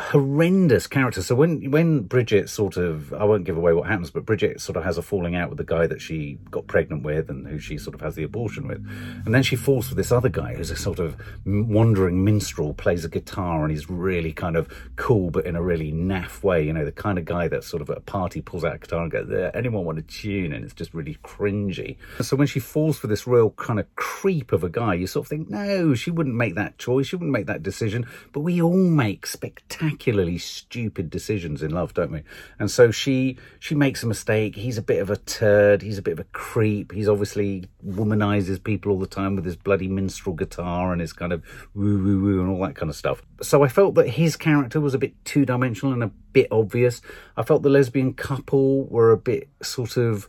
horrendous 0.00 0.86
character. 0.86 1.22
So 1.22 1.34
when 1.34 1.70
when 1.70 2.00
Bridget 2.02 2.48
sort 2.48 2.76
of 2.76 3.12
I 3.12 3.24
won't 3.24 3.44
give 3.44 3.56
away 3.56 3.72
what 3.72 3.86
happens, 3.86 4.10
but 4.10 4.24
Bridget 4.24 4.60
sort 4.60 4.76
of 4.76 4.84
has 4.84 4.98
a 4.98 5.02
falling 5.02 5.36
out 5.36 5.48
with 5.48 5.58
the 5.58 5.64
guy 5.64 5.86
that 5.86 6.00
she 6.00 6.38
got 6.50 6.66
pregnant 6.66 7.02
with 7.02 7.30
and 7.30 7.46
who 7.46 7.58
she 7.58 7.78
sort 7.78 7.94
of 7.94 8.00
has 8.00 8.14
the 8.14 8.22
abortion 8.22 8.66
with, 8.66 8.84
and 9.24 9.34
then 9.34 9.42
she 9.42 9.56
falls 9.56 9.88
for 9.88 9.94
this 9.94 10.10
other 10.12 10.28
guy 10.28 10.54
who's 10.54 10.70
a 10.70 10.76
sort 10.76 10.98
of 10.98 11.16
wandering 11.44 12.24
minstrel, 12.24 12.74
plays 12.74 13.04
a 13.04 13.08
guitar 13.08 13.62
and 13.62 13.70
he's 13.70 13.88
really 13.90 14.32
kind 14.32 14.56
of 14.56 14.68
cool, 14.96 15.30
but 15.30 15.46
in 15.46 15.56
a 15.56 15.62
really 15.62 15.92
naff 15.92 16.42
way. 16.42 16.62
You 16.62 16.72
know, 16.72 16.84
the 16.84 16.92
kind 16.92 17.18
of 17.18 17.24
guy 17.24 17.48
that 17.48 17.64
sort 17.64 17.82
of 17.82 17.90
at 17.90 17.98
a 17.98 18.02
party 18.02 18.40
pulls 18.40 18.64
out 18.64 18.76
a 18.76 18.78
guitar 18.78 19.02
and 19.02 19.10
goes, 19.10 19.50
"Anyone 19.54 19.84
want 19.84 19.98
a 19.98 20.02
tune?" 20.02 20.52
and 20.52 20.64
it's 20.64 20.74
just 20.74 20.94
really 20.94 21.16
cringy. 21.24 21.96
So 22.20 22.36
when 22.36 22.46
she 22.46 22.60
falls 22.60 22.98
for 22.98 23.06
this 23.06 23.26
real 23.26 23.50
kind 23.50 23.80
of 23.80 23.94
creep 23.96 24.52
of 24.52 24.64
a 24.64 24.68
guy, 24.68 24.94
you 24.94 25.06
sort 25.06 25.26
of 25.26 25.28
think, 25.28 25.50
no, 25.50 25.94
she 25.94 26.10
wouldn't 26.10 26.36
make 26.36 26.54
that 26.54 26.78
choice, 26.78 27.08
she 27.08 27.16
wouldn't 27.16 27.32
make 27.32 27.46
that 27.46 27.62
decision. 27.62 28.06
But 28.32 28.40
we 28.40 28.62
all 28.62 28.76
make 28.76 29.26
spectacular 29.26 29.89
spectacularly 29.90 30.38
stupid 30.38 31.10
decisions 31.10 31.62
in 31.62 31.70
love, 31.70 31.94
don't 31.94 32.12
we? 32.12 32.22
And 32.58 32.70
so 32.70 32.90
she 32.90 33.38
she 33.58 33.74
makes 33.74 34.02
a 34.02 34.06
mistake. 34.06 34.56
He's 34.56 34.78
a 34.78 34.82
bit 34.82 35.00
of 35.00 35.10
a 35.10 35.16
turd. 35.16 35.82
He's 35.82 35.98
a 35.98 36.02
bit 36.02 36.12
of 36.12 36.20
a 36.20 36.24
creep. 36.24 36.92
He's 36.92 37.08
obviously 37.08 37.68
womanizes 37.86 38.62
people 38.62 38.92
all 38.92 38.98
the 38.98 39.06
time 39.06 39.36
with 39.36 39.44
his 39.44 39.56
bloody 39.56 39.88
minstrel 39.88 40.34
guitar 40.34 40.92
and 40.92 41.00
his 41.00 41.12
kind 41.12 41.32
of 41.32 41.44
woo 41.74 42.02
woo 42.02 42.20
woo 42.20 42.40
and 42.40 42.50
all 42.50 42.64
that 42.66 42.76
kind 42.76 42.90
of 42.90 42.96
stuff. 42.96 43.22
So 43.42 43.62
I 43.62 43.68
felt 43.68 43.94
that 43.96 44.08
his 44.08 44.36
character 44.36 44.80
was 44.80 44.94
a 44.94 44.98
bit 44.98 45.12
two 45.24 45.44
dimensional 45.44 45.92
and 45.92 46.04
a 46.04 46.10
bit 46.32 46.48
obvious. 46.50 47.00
I 47.36 47.42
felt 47.42 47.62
the 47.62 47.70
lesbian 47.70 48.14
couple 48.14 48.84
were 48.86 49.10
a 49.10 49.18
bit 49.18 49.48
sort 49.62 49.96
of 49.96 50.28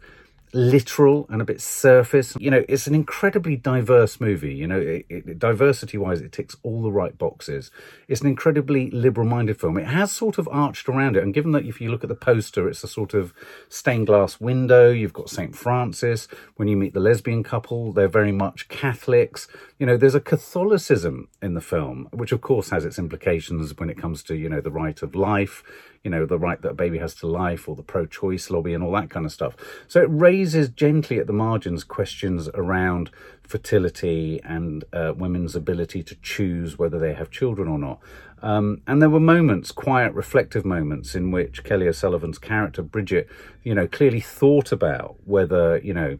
literal 0.53 1.25
and 1.29 1.41
a 1.41 1.45
bit 1.45 1.61
surface. 1.61 2.35
You 2.39 2.51
know, 2.51 2.63
it's 2.67 2.87
an 2.87 2.95
incredibly 2.95 3.55
diverse 3.55 4.19
movie. 4.19 4.53
You 4.53 4.67
know, 4.67 4.79
it, 4.79 5.05
it, 5.09 5.39
diversity 5.39 5.97
wise, 5.97 6.21
it 6.21 6.31
ticks 6.31 6.55
all 6.63 6.81
the 6.81 6.91
right 6.91 7.17
boxes. 7.17 7.71
It's 8.07 8.21
an 8.21 8.27
incredibly 8.27 8.89
liberal 8.91 9.27
minded 9.27 9.59
film. 9.59 9.77
It 9.77 9.87
has 9.87 10.11
sort 10.11 10.37
of 10.37 10.47
arched 10.51 10.89
around 10.89 11.15
it. 11.15 11.23
And 11.23 11.33
given 11.33 11.51
that 11.53 11.65
if 11.65 11.79
you 11.79 11.89
look 11.89 12.03
at 12.03 12.09
the 12.09 12.15
poster, 12.15 12.67
it's 12.67 12.83
a 12.83 12.87
sort 12.87 13.13
of 13.13 13.33
stained 13.69 14.07
glass 14.07 14.39
window, 14.39 14.91
you've 14.91 15.13
got 15.13 15.29
St. 15.29 15.55
Frances. 15.55 16.27
When 16.55 16.67
you 16.67 16.77
meet 16.77 16.93
the 16.93 16.99
lesbian 16.99 17.43
couple, 17.43 17.93
they're 17.93 18.07
very 18.07 18.31
much 18.31 18.67
Catholics. 18.67 19.47
You 19.79 19.85
know, 19.85 19.97
there's 19.97 20.15
a 20.15 20.19
Catholicism 20.19 21.29
in 21.41 21.53
the 21.53 21.61
film, 21.61 22.09
which 22.11 22.31
of 22.31 22.41
course 22.41 22.69
has 22.69 22.85
its 22.85 22.99
implications 22.99 23.77
when 23.77 23.89
it 23.89 23.97
comes 23.97 24.23
to, 24.23 24.35
you 24.35 24.49
know, 24.49 24.61
the 24.61 24.71
right 24.71 25.01
of 25.01 25.15
life 25.15 25.63
you 26.03 26.09
know, 26.09 26.25
the 26.25 26.39
right 26.39 26.61
that 26.61 26.69
a 26.71 26.73
baby 26.73 26.97
has 26.97 27.13
to 27.15 27.27
life 27.27 27.69
or 27.69 27.75
the 27.75 27.83
pro 27.83 28.05
choice 28.05 28.49
lobby 28.49 28.73
and 28.73 28.83
all 28.83 28.91
that 28.93 29.09
kind 29.09 29.25
of 29.25 29.31
stuff. 29.31 29.55
So 29.87 30.01
it 30.01 30.09
raises 30.09 30.69
gently 30.69 31.19
at 31.19 31.27
the 31.27 31.33
margins 31.33 31.83
questions 31.83 32.49
around 32.55 33.11
fertility 33.43 34.41
and 34.43 34.83
uh, 34.93 35.13
women's 35.15 35.55
ability 35.55 36.01
to 36.03 36.15
choose 36.15 36.79
whether 36.79 36.97
they 36.97 37.13
have 37.13 37.29
children 37.29 37.67
or 37.67 37.77
not. 37.77 37.99
Um, 38.41 38.81
and 38.87 38.99
there 39.01 39.09
were 39.09 39.19
moments, 39.19 39.71
quiet, 39.71 40.13
reflective 40.13 40.65
moments, 40.65 41.13
in 41.13 41.29
which 41.29 41.63
Kelly 41.63 41.87
O'Sullivan's 41.87 42.39
character, 42.39 42.81
Bridget, 42.81 43.29
you 43.63 43.75
know, 43.75 43.87
clearly 43.87 44.21
thought 44.21 44.71
about 44.71 45.17
whether, 45.25 45.77
you 45.77 45.93
know, 45.93 46.17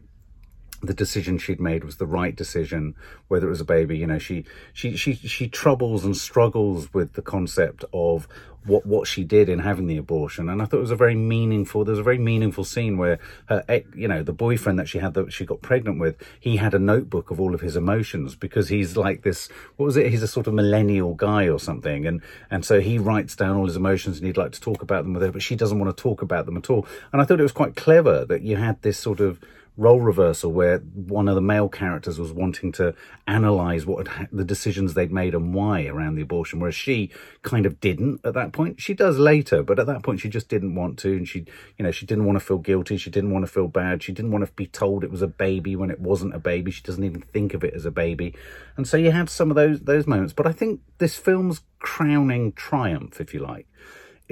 the 0.82 0.94
decision 0.94 1.38
she'd 1.38 1.60
made 1.60 1.84
was 1.84 1.96
the 1.96 2.06
right 2.06 2.34
decision 2.34 2.94
whether 3.28 3.46
it 3.46 3.50
was 3.50 3.60
a 3.60 3.64
baby 3.64 3.96
you 3.96 4.06
know 4.06 4.18
she 4.18 4.44
she 4.72 4.96
she 4.96 5.14
she 5.14 5.48
troubles 5.48 6.04
and 6.04 6.16
struggles 6.16 6.92
with 6.92 7.12
the 7.12 7.22
concept 7.22 7.84
of 7.92 8.26
what 8.64 8.86
what 8.86 9.08
she 9.08 9.24
did 9.24 9.48
in 9.48 9.58
having 9.58 9.86
the 9.86 9.96
abortion. 9.96 10.48
And 10.48 10.62
i 10.62 10.64
thought 10.64 10.78
it 10.78 10.80
was 10.80 10.90
a 10.90 10.96
very 10.96 11.14
meaningful 11.14 11.84
there 11.84 11.92
was 11.92 11.98
a 11.98 12.04
very 12.04 12.18
meaningful 12.18 12.64
scene 12.64 12.96
where 12.96 13.18
her 13.46 13.64
you 13.94 14.08
know 14.08 14.22
the 14.22 14.32
boyfriend 14.32 14.78
that 14.78 14.88
she 14.88 14.98
had 14.98 15.14
that 15.14 15.32
she 15.32 15.44
got 15.44 15.62
pregnant 15.62 15.98
with 15.98 16.16
he 16.38 16.56
had 16.56 16.74
a 16.74 16.78
notebook 16.78 17.30
of 17.30 17.40
all 17.40 17.54
of 17.54 17.60
his 17.60 17.76
emotions 17.76 18.34
because 18.34 18.68
he's 18.68 18.96
like 18.96 19.22
this 19.22 19.48
what 19.76 19.86
was 19.86 19.96
it? 19.96 20.10
He's 20.10 20.22
a 20.22 20.28
sort 20.28 20.46
of 20.46 20.54
millennial 20.54 21.14
guy 21.14 21.48
or 21.48 21.58
something. 21.58 22.06
And 22.06 22.22
and 22.50 22.64
so 22.64 22.80
he 22.80 22.98
writes 22.98 23.36
down 23.36 23.56
all 23.56 23.66
his 23.66 23.76
emotions 23.76 24.18
and 24.18 24.26
he'd 24.26 24.36
like 24.36 24.52
to 24.52 24.60
talk 24.60 24.82
about 24.82 25.04
them 25.04 25.14
with 25.14 25.22
her 25.22 25.32
but 25.32 25.42
she 25.42 25.56
doesn't 25.56 25.78
want 25.78 25.94
to 25.94 26.02
talk 26.02 26.22
about 26.22 26.46
them 26.46 26.56
at 26.56 26.70
all. 26.70 26.86
And 27.12 27.20
i 27.20 27.24
thought 27.24 27.40
it 27.40 27.44
was 27.44 27.52
quite 27.52 27.76
clever 27.76 28.24
that 28.26 28.42
you 28.42 28.56
had 28.56 28.80
this 28.82 28.98
sort 28.98 29.20
of 29.20 29.40
role 29.76 30.00
reversal 30.00 30.52
where 30.52 30.78
one 30.78 31.28
of 31.28 31.34
the 31.34 31.40
male 31.40 31.68
characters 31.68 32.18
was 32.18 32.32
wanting 32.32 32.72
to 32.72 32.94
analyze 33.26 33.86
what 33.86 34.06
ha- 34.06 34.26
the 34.30 34.44
decisions 34.44 34.92
they'd 34.92 35.10
made 35.10 35.34
and 35.34 35.54
why 35.54 35.86
around 35.86 36.14
the 36.14 36.22
abortion 36.22 36.60
whereas 36.60 36.74
she 36.74 37.10
kind 37.42 37.64
of 37.64 37.80
didn't 37.80 38.20
at 38.24 38.34
that 38.34 38.52
point. 38.52 38.80
She 38.80 38.92
does 38.92 39.18
later 39.18 39.62
but 39.62 39.78
at 39.78 39.86
that 39.86 40.02
point 40.02 40.20
she 40.20 40.28
just 40.28 40.48
didn't 40.48 40.74
want 40.74 40.98
to 41.00 41.16
and 41.16 41.26
she 41.26 41.46
you 41.78 41.84
know 41.84 41.90
she 41.90 42.04
didn't 42.04 42.26
want 42.26 42.38
to 42.38 42.44
feel 42.44 42.58
guilty 42.58 42.98
she 42.98 43.10
didn't 43.10 43.30
want 43.30 43.46
to 43.46 43.50
feel 43.50 43.68
bad 43.68 44.02
she 44.02 44.12
didn't 44.12 44.30
want 44.30 44.44
to 44.44 44.52
be 44.52 44.66
told 44.66 45.04
it 45.04 45.10
was 45.10 45.22
a 45.22 45.26
baby 45.26 45.74
when 45.74 45.90
it 45.90 46.00
wasn't 46.00 46.34
a 46.34 46.38
baby 46.38 46.70
she 46.70 46.82
doesn't 46.82 47.04
even 47.04 47.22
think 47.22 47.54
of 47.54 47.64
it 47.64 47.72
as 47.74 47.86
a 47.86 47.90
baby. 47.90 48.34
And 48.76 48.86
so 48.86 48.96
you 48.96 49.10
had 49.10 49.30
some 49.30 49.50
of 49.50 49.56
those 49.56 49.80
those 49.80 50.06
moments. 50.06 50.32
But 50.32 50.46
i 50.46 50.52
think 50.52 50.80
this 50.98 51.16
film's 51.16 51.62
crowning 51.78 52.52
triumph 52.52 53.20
if 53.20 53.32
you 53.32 53.40
like 53.40 53.66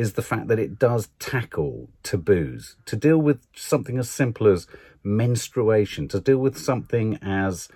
is 0.01 0.15
the 0.15 0.23
fact 0.23 0.49
that 0.49 0.59
it 0.59 0.79
does 0.79 1.11
tackle 1.19 1.91
taboos. 2.03 2.77
To 2.87 2.97
deal 2.97 3.19
with 3.19 3.41
something 3.55 3.99
as 3.99 4.09
simple 4.09 4.47
as 4.47 4.67
menstruation, 5.05 6.09
to 6.09 6.21
deal 6.21 6.39
with 6.39 6.57
something 6.57 7.19
as 7.21 7.69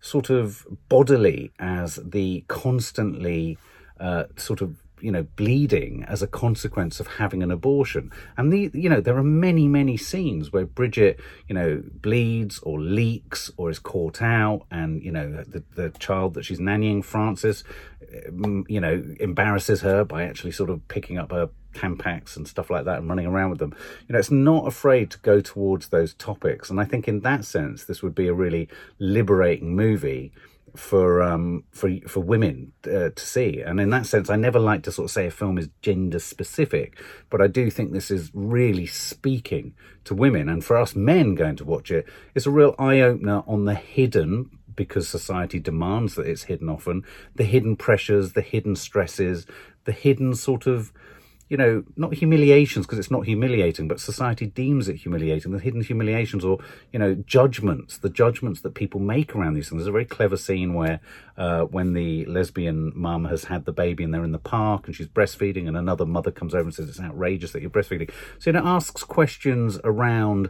sort 0.00 0.28
of 0.28 0.66
bodily 0.90 1.50
as 1.58 1.98
the 2.04 2.44
constantly 2.48 3.56
uh, 3.98 4.24
sort 4.36 4.60
of 4.60 4.82
you 5.00 5.10
know 5.10 5.24
bleeding 5.36 6.04
as 6.06 6.22
a 6.22 6.26
consequence 6.26 7.00
of 7.00 7.06
having 7.06 7.42
an 7.42 7.50
abortion. 7.50 8.10
And 8.36 8.52
the 8.52 8.70
you 8.74 8.88
know 8.88 9.00
there 9.00 9.16
are 9.16 9.24
many 9.24 9.66
many 9.66 9.96
scenes 9.96 10.52
where 10.52 10.66
bridget 10.66 11.18
you 11.48 11.54
know 11.54 11.82
bleeds 12.06 12.58
or 12.60 12.80
leaks 12.80 13.50
or 13.56 13.70
is 13.70 13.78
caught 13.78 14.20
out 14.20 14.66
and 14.70 15.02
you 15.02 15.10
know 15.10 15.42
the, 15.46 15.62
the 15.74 15.90
child 15.98 16.34
that 16.34 16.44
she's 16.44 16.60
nannying 16.60 17.02
frances 17.04 17.64
um, 18.28 18.64
you 18.68 18.80
know 18.80 19.02
embarrasses 19.20 19.80
her 19.80 20.04
by 20.04 20.22
actually 20.24 20.52
sort 20.52 20.70
of 20.70 20.86
picking 20.88 21.18
up 21.18 21.32
her 21.32 21.50
Tampax 21.72 22.36
and 22.36 22.46
stuff 22.46 22.70
like 22.70 22.84
that 22.84 22.98
and 22.98 23.08
running 23.08 23.26
around 23.26 23.50
with 23.50 23.58
them. 23.58 23.74
You 24.08 24.12
know, 24.12 24.18
it's 24.18 24.30
not 24.30 24.66
afraid 24.66 25.10
to 25.12 25.18
go 25.18 25.40
towards 25.40 25.88
those 25.88 26.14
topics. 26.14 26.70
And 26.70 26.80
I 26.80 26.84
think 26.84 27.08
in 27.08 27.20
that 27.20 27.44
sense, 27.44 27.84
this 27.84 28.02
would 28.02 28.14
be 28.14 28.28
a 28.28 28.34
really 28.34 28.68
liberating 28.98 29.74
movie 29.74 30.32
for 30.74 31.22
um 31.22 31.64
for 31.70 31.90
for 32.08 32.20
women 32.20 32.72
uh, 32.86 33.10
to 33.10 33.18
see 33.18 33.60
and 33.60 33.78
in 33.78 33.90
that 33.90 34.06
sense 34.06 34.30
i 34.30 34.36
never 34.36 34.58
like 34.58 34.82
to 34.82 34.90
sort 34.90 35.04
of 35.04 35.10
say 35.10 35.26
a 35.26 35.30
film 35.30 35.58
is 35.58 35.68
gender 35.82 36.18
specific 36.18 36.98
but 37.28 37.42
i 37.42 37.46
do 37.46 37.70
think 37.70 37.92
this 37.92 38.10
is 38.10 38.30
really 38.32 38.86
speaking 38.86 39.74
to 40.04 40.14
women 40.14 40.48
and 40.48 40.64
for 40.64 40.78
us 40.78 40.96
men 40.96 41.34
going 41.34 41.56
to 41.56 41.64
watch 41.64 41.90
it 41.90 42.06
it's 42.34 42.46
a 42.46 42.50
real 42.50 42.74
eye 42.78 43.00
opener 43.00 43.42
on 43.46 43.66
the 43.66 43.74
hidden 43.74 44.48
because 44.74 45.06
society 45.06 45.58
demands 45.58 46.14
that 46.14 46.26
it's 46.26 46.44
hidden 46.44 46.70
often 46.70 47.02
the 47.34 47.44
hidden 47.44 47.76
pressures 47.76 48.32
the 48.32 48.40
hidden 48.40 48.74
stresses 48.74 49.46
the 49.84 49.92
hidden 49.92 50.34
sort 50.34 50.66
of 50.66 50.90
you 51.52 51.58
know, 51.58 51.84
not 51.96 52.14
humiliations 52.14 52.86
because 52.86 52.98
it's 52.98 53.10
not 53.10 53.26
humiliating, 53.26 53.86
but 53.86 54.00
society 54.00 54.46
deems 54.46 54.88
it 54.88 54.96
humiliating. 54.96 55.52
The 55.52 55.58
hidden 55.58 55.82
humiliations 55.82 56.46
or, 56.46 56.56
you 56.94 56.98
know, 56.98 57.14
judgments, 57.26 57.98
the 57.98 58.08
judgments 58.08 58.62
that 58.62 58.72
people 58.72 59.00
make 59.00 59.36
around 59.36 59.52
these 59.52 59.68
things. 59.68 59.80
There's 59.80 59.88
a 59.88 59.92
very 59.92 60.06
clever 60.06 60.38
scene 60.38 60.72
where 60.72 61.00
uh, 61.36 61.64
when 61.64 61.92
the 61.92 62.24
lesbian 62.24 62.90
mum 62.94 63.26
has 63.26 63.44
had 63.44 63.66
the 63.66 63.72
baby 63.72 64.02
and 64.02 64.14
they're 64.14 64.24
in 64.24 64.32
the 64.32 64.38
park 64.38 64.86
and 64.86 64.96
she's 64.96 65.08
breastfeeding 65.08 65.68
and 65.68 65.76
another 65.76 66.06
mother 66.06 66.30
comes 66.30 66.54
over 66.54 66.64
and 66.64 66.74
says, 66.74 66.88
it's 66.88 67.00
outrageous 67.00 67.52
that 67.52 67.60
you're 67.60 67.70
breastfeeding. 67.70 68.10
So, 68.38 68.48
you 68.48 68.52
know, 68.54 68.60
it 68.60 68.64
asks 68.64 69.04
questions 69.04 69.78
around, 69.84 70.48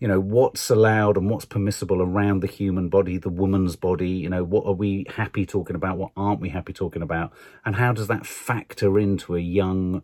you 0.00 0.08
know 0.08 0.18
what's 0.18 0.68
allowed 0.68 1.16
and 1.16 1.30
what's 1.30 1.44
permissible 1.44 2.02
around 2.02 2.40
the 2.40 2.48
human 2.48 2.88
body 2.88 3.18
the 3.18 3.28
woman's 3.28 3.76
body 3.76 4.10
you 4.10 4.28
know 4.28 4.42
what 4.42 4.66
are 4.66 4.72
we 4.72 5.06
happy 5.08 5.46
talking 5.46 5.76
about 5.76 5.96
what 5.96 6.10
aren't 6.16 6.40
we 6.40 6.48
happy 6.48 6.72
talking 6.72 7.02
about 7.02 7.32
and 7.64 7.76
how 7.76 7.92
does 7.92 8.08
that 8.08 8.26
factor 8.26 8.98
into 8.98 9.36
a 9.36 9.40
young 9.40 10.02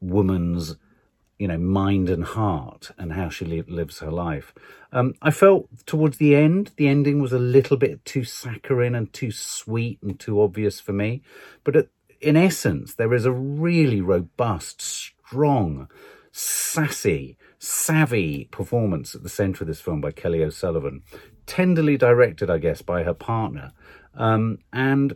woman's 0.00 0.76
you 1.38 1.48
know 1.48 1.58
mind 1.58 2.08
and 2.08 2.24
heart 2.24 2.90
and 2.98 3.12
how 3.12 3.28
she 3.28 3.44
li- 3.44 3.64
lives 3.68 3.98
her 4.00 4.10
life. 4.10 4.54
Um, 4.92 5.14
i 5.20 5.30
felt 5.30 5.68
towards 5.86 6.18
the 6.18 6.34
end 6.34 6.70
the 6.76 6.88
ending 6.88 7.20
was 7.20 7.32
a 7.32 7.38
little 7.38 7.76
bit 7.76 8.04
too 8.04 8.24
saccharine 8.24 8.94
and 8.94 9.12
too 9.12 9.30
sweet 9.30 9.98
and 10.02 10.18
too 10.18 10.40
obvious 10.40 10.80
for 10.80 10.92
me. 10.92 11.22
But 11.64 11.76
at, 11.76 11.88
in 12.20 12.36
essence 12.36 12.94
there 12.94 13.12
is 13.14 13.26
a 13.26 13.32
really 13.32 14.00
robust 14.00 14.80
strong 14.80 15.88
sassy 16.32 17.36
savvy 17.58 18.44
performance 18.50 19.14
at 19.14 19.22
the 19.22 19.28
center 19.28 19.64
of 19.64 19.68
this 19.68 19.80
film 19.80 20.00
by 20.00 20.12
kelly 20.12 20.42
o'sullivan. 20.42 21.02
Tenderly 21.46 21.96
directed 21.96 22.50
i 22.50 22.58
guess 22.58 22.82
by 22.82 23.02
her 23.02 23.14
partner. 23.14 23.72
Um, 24.14 24.58
and 24.72 25.14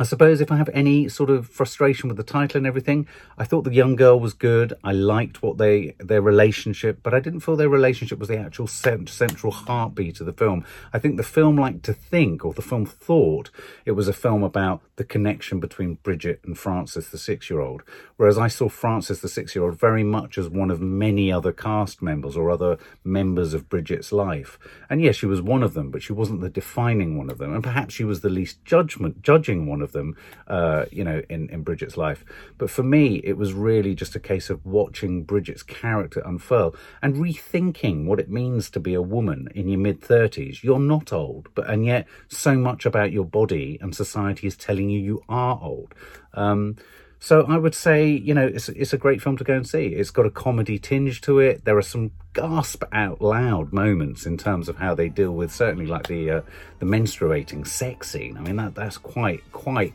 I 0.00 0.02
suppose 0.04 0.40
if 0.40 0.50
I 0.50 0.56
have 0.56 0.70
any 0.72 1.10
sort 1.10 1.28
of 1.28 1.46
frustration 1.46 2.08
with 2.08 2.16
the 2.16 2.22
title 2.22 2.56
and 2.56 2.66
everything, 2.66 3.06
I 3.36 3.44
thought 3.44 3.64
the 3.64 3.74
young 3.74 3.96
girl 3.96 4.18
was 4.18 4.32
good. 4.32 4.72
I 4.82 4.92
liked 4.92 5.42
what 5.42 5.58
they 5.58 5.94
their 5.98 6.22
relationship, 6.22 7.00
but 7.02 7.12
I 7.12 7.20
didn't 7.20 7.40
feel 7.40 7.54
their 7.54 7.68
relationship 7.68 8.18
was 8.18 8.28
the 8.28 8.38
actual 8.38 8.66
cent- 8.66 9.10
central 9.10 9.52
heartbeat 9.52 10.18
of 10.20 10.24
the 10.24 10.32
film. 10.32 10.64
I 10.94 10.98
think 10.98 11.18
the 11.18 11.22
film 11.22 11.56
liked 11.56 11.82
to 11.82 11.92
think, 11.92 12.46
or 12.46 12.54
the 12.54 12.62
film 12.62 12.86
thought, 12.86 13.50
it 13.84 13.90
was 13.90 14.08
a 14.08 14.14
film 14.14 14.42
about 14.42 14.80
the 14.96 15.04
connection 15.04 15.60
between 15.60 15.96
Bridget 15.96 16.40
and 16.46 16.56
Frances, 16.56 17.10
the 17.10 17.18
six-year-old. 17.18 17.82
Whereas 18.16 18.38
I 18.38 18.48
saw 18.48 18.70
Frances, 18.70 19.20
the 19.20 19.28
six-year-old, 19.28 19.78
very 19.78 20.02
much 20.02 20.38
as 20.38 20.48
one 20.48 20.70
of 20.70 20.80
many 20.80 21.30
other 21.30 21.52
cast 21.52 22.00
members 22.00 22.38
or 22.38 22.50
other 22.50 22.78
members 23.04 23.52
of 23.52 23.68
Bridget's 23.68 24.12
life. 24.12 24.58
And 24.88 25.02
yes, 25.02 25.16
she 25.16 25.26
was 25.26 25.42
one 25.42 25.62
of 25.62 25.74
them, 25.74 25.90
but 25.90 26.02
she 26.02 26.14
wasn't 26.14 26.40
the 26.40 26.48
defining 26.48 27.18
one 27.18 27.28
of 27.28 27.36
them, 27.36 27.52
and 27.52 27.62
perhaps 27.62 27.92
she 27.92 28.04
was 28.04 28.22
the 28.22 28.30
least 28.30 28.64
judgment 28.64 29.20
judging 29.20 29.66
one 29.66 29.82
of 29.82 29.89
of 29.90 29.92
them, 29.92 30.16
uh, 30.46 30.86
you 30.90 31.04
know, 31.04 31.22
in, 31.28 31.48
in 31.50 31.62
Bridget's 31.62 31.96
life. 31.96 32.24
But 32.58 32.70
for 32.70 32.82
me, 32.82 33.20
it 33.24 33.36
was 33.36 33.52
really 33.52 33.94
just 33.94 34.14
a 34.14 34.20
case 34.20 34.50
of 34.50 34.64
watching 34.64 35.24
Bridget's 35.24 35.62
character 35.62 36.20
unfurl 36.24 36.74
and 37.02 37.16
rethinking 37.16 38.06
what 38.06 38.20
it 38.20 38.30
means 38.30 38.70
to 38.70 38.80
be 38.80 38.94
a 38.94 39.02
woman 39.02 39.48
in 39.54 39.68
your 39.68 39.78
mid 39.78 40.00
30s. 40.00 40.62
You're 40.62 40.78
not 40.78 41.12
old, 41.12 41.48
but 41.54 41.68
and 41.68 41.84
yet 41.84 42.06
so 42.28 42.56
much 42.56 42.86
about 42.86 43.12
your 43.12 43.24
body 43.24 43.78
and 43.80 43.94
society 43.94 44.46
is 44.46 44.56
telling 44.56 44.90
you 44.90 45.00
you 45.00 45.22
are 45.28 45.58
old. 45.62 45.94
Um, 46.34 46.76
so 47.22 47.42
I 47.42 47.58
would 47.58 47.74
say, 47.74 48.08
you 48.08 48.32
know, 48.32 48.46
it's 48.46 48.70
it's 48.70 48.94
a 48.94 48.98
great 48.98 49.20
film 49.20 49.36
to 49.36 49.44
go 49.44 49.54
and 49.54 49.68
see. 49.68 49.88
It's 49.88 50.10
got 50.10 50.24
a 50.24 50.30
comedy 50.30 50.78
tinge 50.78 51.20
to 51.22 51.38
it. 51.38 51.66
There 51.66 51.76
are 51.76 51.82
some 51.82 52.12
gasp 52.32 52.82
out 52.92 53.20
loud 53.20 53.74
moments 53.74 54.24
in 54.24 54.38
terms 54.38 54.70
of 54.70 54.78
how 54.78 54.94
they 54.94 55.10
deal 55.10 55.32
with 55.32 55.52
certainly 55.52 55.84
like 55.84 56.06
the 56.06 56.30
uh, 56.30 56.40
the 56.78 56.86
menstruating 56.86 57.66
sex 57.66 58.10
scene. 58.10 58.38
I 58.38 58.40
mean 58.40 58.56
that 58.56 58.74
that's 58.74 58.96
quite 58.96 59.42
quite 59.52 59.92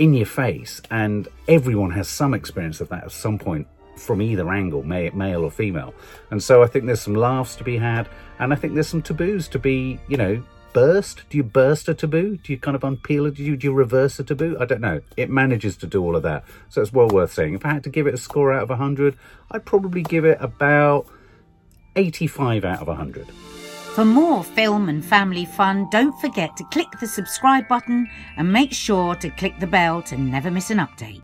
in 0.00 0.12
your 0.12 0.26
face, 0.26 0.82
and 0.90 1.28
everyone 1.46 1.92
has 1.92 2.08
some 2.08 2.34
experience 2.34 2.80
of 2.80 2.88
that 2.88 3.04
at 3.04 3.12
some 3.12 3.38
point 3.38 3.68
from 3.96 4.20
either 4.20 4.52
angle, 4.52 4.82
male 4.82 5.44
or 5.44 5.50
female. 5.50 5.94
And 6.30 6.42
so 6.42 6.62
I 6.64 6.66
think 6.66 6.84
there's 6.84 7.00
some 7.00 7.14
laughs 7.14 7.54
to 7.56 7.64
be 7.64 7.78
had, 7.78 8.08
and 8.40 8.52
I 8.52 8.56
think 8.56 8.74
there's 8.74 8.88
some 8.88 9.02
taboos 9.02 9.46
to 9.48 9.60
be, 9.60 10.00
you 10.08 10.16
know, 10.16 10.42
burst? 10.76 11.22
Do 11.30 11.38
you 11.38 11.42
burst 11.42 11.88
a 11.88 11.94
taboo? 11.94 12.36
Do 12.36 12.52
you 12.52 12.58
kind 12.58 12.74
of 12.74 12.82
unpeel 12.82 13.28
it? 13.28 13.36
Do 13.36 13.42
you, 13.42 13.56
do 13.56 13.66
you 13.66 13.72
reverse 13.72 14.18
a 14.18 14.24
taboo? 14.24 14.58
I 14.60 14.66
don't 14.66 14.82
know. 14.82 15.00
It 15.16 15.30
manages 15.30 15.74
to 15.78 15.86
do 15.86 16.04
all 16.04 16.14
of 16.14 16.22
that. 16.24 16.44
So 16.68 16.82
it's 16.82 16.92
well 16.92 17.08
worth 17.08 17.32
saying. 17.32 17.54
If 17.54 17.64
I 17.64 17.72
had 17.72 17.82
to 17.84 17.88
give 17.88 18.06
it 18.06 18.12
a 18.12 18.18
score 18.18 18.52
out 18.52 18.64
of 18.64 18.68
100, 18.68 19.16
I'd 19.50 19.64
probably 19.64 20.02
give 20.02 20.26
it 20.26 20.36
about 20.38 21.06
85 21.96 22.66
out 22.66 22.82
of 22.82 22.88
100. 22.88 23.26
For 23.94 24.04
more 24.04 24.44
film 24.44 24.90
and 24.90 25.02
family 25.02 25.46
fun, 25.46 25.88
don't 25.90 26.20
forget 26.20 26.54
to 26.58 26.64
click 26.64 26.88
the 27.00 27.06
subscribe 27.06 27.66
button 27.68 28.06
and 28.36 28.52
make 28.52 28.74
sure 28.74 29.14
to 29.14 29.30
click 29.30 29.58
the 29.58 29.66
bell 29.66 30.02
to 30.02 30.18
never 30.18 30.50
miss 30.50 30.68
an 30.68 30.76
update. 30.76 31.22